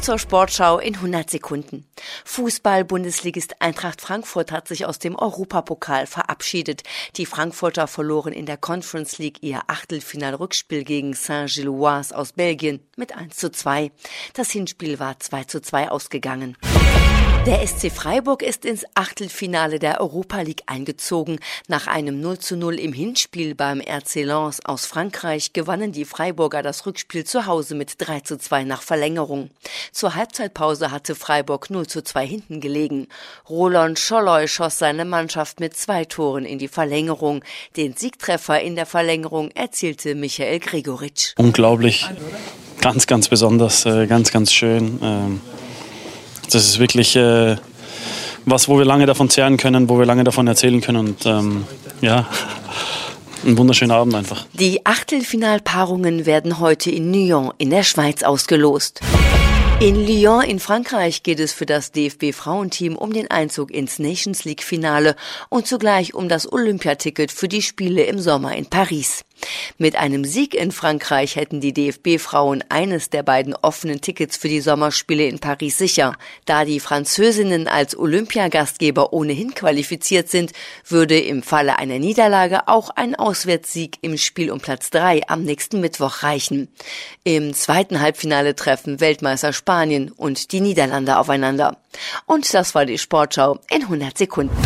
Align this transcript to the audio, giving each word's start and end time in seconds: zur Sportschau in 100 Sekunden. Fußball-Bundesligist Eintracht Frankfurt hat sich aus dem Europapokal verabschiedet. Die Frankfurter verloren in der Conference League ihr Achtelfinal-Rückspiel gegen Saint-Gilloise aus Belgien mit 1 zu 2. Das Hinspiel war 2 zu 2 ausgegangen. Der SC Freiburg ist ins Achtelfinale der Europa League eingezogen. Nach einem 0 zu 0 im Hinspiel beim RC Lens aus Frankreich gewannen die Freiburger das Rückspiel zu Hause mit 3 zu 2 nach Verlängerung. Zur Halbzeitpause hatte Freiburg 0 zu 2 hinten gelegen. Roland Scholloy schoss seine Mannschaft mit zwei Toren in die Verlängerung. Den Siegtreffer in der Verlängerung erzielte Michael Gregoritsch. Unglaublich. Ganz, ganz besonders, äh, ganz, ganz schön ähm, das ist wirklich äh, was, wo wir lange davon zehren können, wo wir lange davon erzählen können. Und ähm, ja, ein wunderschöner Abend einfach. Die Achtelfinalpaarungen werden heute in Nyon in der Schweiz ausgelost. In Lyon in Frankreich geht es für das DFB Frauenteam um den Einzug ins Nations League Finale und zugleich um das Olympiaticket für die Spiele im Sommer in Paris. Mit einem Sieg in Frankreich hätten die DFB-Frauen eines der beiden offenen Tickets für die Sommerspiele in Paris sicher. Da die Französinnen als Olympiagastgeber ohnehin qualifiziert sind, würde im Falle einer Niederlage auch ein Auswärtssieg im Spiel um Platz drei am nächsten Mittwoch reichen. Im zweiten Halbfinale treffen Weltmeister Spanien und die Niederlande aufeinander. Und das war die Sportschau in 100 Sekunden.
zur 0.00 0.18
Sportschau 0.18 0.78
in 0.78 0.94
100 0.94 1.28
Sekunden. 1.28 1.86
Fußball-Bundesligist 2.24 3.60
Eintracht 3.60 4.00
Frankfurt 4.00 4.50
hat 4.50 4.68
sich 4.68 4.86
aus 4.86 4.98
dem 4.98 5.16
Europapokal 5.16 6.06
verabschiedet. 6.06 6.82
Die 7.16 7.26
Frankfurter 7.26 7.86
verloren 7.86 8.32
in 8.32 8.46
der 8.46 8.56
Conference 8.56 9.18
League 9.18 9.42
ihr 9.42 9.60
Achtelfinal-Rückspiel 9.66 10.84
gegen 10.84 11.14
Saint-Gilloise 11.14 12.16
aus 12.16 12.32
Belgien 12.32 12.80
mit 12.96 13.16
1 13.16 13.36
zu 13.36 13.50
2. 13.50 13.90
Das 14.34 14.50
Hinspiel 14.50 14.98
war 14.98 15.18
2 15.18 15.44
zu 15.44 15.60
2 15.60 15.90
ausgegangen. 15.90 16.56
Der 17.44 17.66
SC 17.66 17.90
Freiburg 17.90 18.40
ist 18.40 18.64
ins 18.64 18.84
Achtelfinale 18.94 19.80
der 19.80 20.00
Europa 20.00 20.42
League 20.42 20.62
eingezogen. 20.66 21.40
Nach 21.66 21.88
einem 21.88 22.20
0 22.20 22.38
zu 22.38 22.56
0 22.56 22.78
im 22.78 22.92
Hinspiel 22.92 23.56
beim 23.56 23.80
RC 23.80 24.22
Lens 24.22 24.64
aus 24.64 24.86
Frankreich 24.86 25.52
gewannen 25.52 25.90
die 25.90 26.04
Freiburger 26.04 26.62
das 26.62 26.86
Rückspiel 26.86 27.24
zu 27.24 27.46
Hause 27.46 27.74
mit 27.74 27.96
3 27.98 28.20
zu 28.20 28.38
2 28.38 28.62
nach 28.62 28.80
Verlängerung. 28.80 29.50
Zur 29.90 30.14
Halbzeitpause 30.14 30.92
hatte 30.92 31.16
Freiburg 31.16 31.68
0 31.68 31.88
zu 31.88 32.04
2 32.04 32.24
hinten 32.24 32.60
gelegen. 32.60 33.08
Roland 33.50 33.98
Scholloy 33.98 34.46
schoss 34.46 34.78
seine 34.78 35.04
Mannschaft 35.04 35.58
mit 35.58 35.76
zwei 35.76 36.04
Toren 36.04 36.44
in 36.44 36.60
die 36.60 36.68
Verlängerung. 36.68 37.42
Den 37.76 37.96
Siegtreffer 37.96 38.60
in 38.60 38.76
der 38.76 38.86
Verlängerung 38.86 39.50
erzielte 39.50 40.14
Michael 40.14 40.60
Gregoritsch. 40.60 41.34
Unglaublich. 41.38 42.08
Ganz, 42.80 43.08
ganz 43.08 43.28
besonders, 43.28 43.84
äh, 43.84 44.06
ganz, 44.06 44.30
ganz 44.30 44.52
schön 44.52 45.00
ähm, 45.02 45.40
das 46.54 46.64
ist 46.64 46.78
wirklich 46.78 47.16
äh, 47.16 47.56
was, 48.44 48.68
wo 48.68 48.78
wir 48.78 48.84
lange 48.84 49.06
davon 49.06 49.30
zehren 49.30 49.56
können, 49.56 49.88
wo 49.88 49.98
wir 49.98 50.06
lange 50.06 50.24
davon 50.24 50.46
erzählen 50.46 50.80
können. 50.80 51.08
Und 51.08 51.26
ähm, 51.26 51.64
ja, 52.00 52.28
ein 53.44 53.58
wunderschöner 53.58 53.96
Abend 53.96 54.14
einfach. 54.14 54.46
Die 54.52 54.84
Achtelfinalpaarungen 54.84 56.26
werden 56.26 56.58
heute 56.58 56.90
in 56.90 57.10
Nyon 57.10 57.52
in 57.58 57.70
der 57.70 57.82
Schweiz 57.82 58.22
ausgelost. 58.22 59.00
In 59.80 60.06
Lyon 60.06 60.42
in 60.42 60.60
Frankreich 60.60 61.24
geht 61.24 61.40
es 61.40 61.52
für 61.52 61.66
das 61.66 61.90
DFB 61.90 62.32
Frauenteam 62.32 62.94
um 62.94 63.12
den 63.12 63.28
Einzug 63.32 63.72
ins 63.72 63.98
Nations 63.98 64.44
League 64.44 64.62
Finale 64.62 65.16
und 65.48 65.66
zugleich 65.66 66.14
um 66.14 66.28
das 66.28 66.52
Olympiaticket 66.52 67.32
für 67.32 67.48
die 67.48 67.62
Spiele 67.62 68.04
im 68.04 68.20
Sommer 68.20 68.54
in 68.54 68.66
Paris. 68.66 69.24
Mit 69.78 69.96
einem 69.96 70.24
Sieg 70.24 70.54
in 70.54 70.72
Frankreich 70.72 71.36
hätten 71.36 71.60
die 71.60 71.72
DFB-Frauen 71.72 72.64
eines 72.68 73.10
der 73.10 73.22
beiden 73.22 73.54
offenen 73.54 74.00
Tickets 74.00 74.36
für 74.36 74.48
die 74.48 74.60
Sommerspiele 74.60 75.24
in 75.24 75.38
Paris 75.38 75.78
sicher. 75.78 76.16
Da 76.44 76.64
die 76.64 76.80
Französinnen 76.80 77.68
als 77.68 77.96
Olympiagastgeber 77.96 79.12
ohnehin 79.12 79.54
qualifiziert 79.54 80.28
sind, 80.28 80.52
würde 80.86 81.18
im 81.18 81.42
Falle 81.42 81.78
einer 81.78 81.98
Niederlage 81.98 82.68
auch 82.68 82.90
ein 82.90 83.14
Auswärtssieg 83.14 83.98
im 84.02 84.16
Spiel 84.18 84.50
um 84.50 84.60
Platz 84.60 84.90
drei 84.90 85.22
am 85.28 85.42
nächsten 85.42 85.80
Mittwoch 85.80 86.22
reichen. 86.22 86.68
Im 87.24 87.54
zweiten 87.54 88.00
Halbfinale 88.00 88.54
treffen 88.54 89.00
Weltmeister 89.00 89.52
Spanien 89.52 90.10
und 90.10 90.52
die 90.52 90.60
Niederlande 90.60 91.18
aufeinander. 91.18 91.76
Und 92.26 92.52
das 92.54 92.74
war 92.74 92.86
die 92.86 92.98
Sportschau 92.98 93.58
in 93.70 93.82
100 93.82 94.16
Sekunden. 94.16 94.56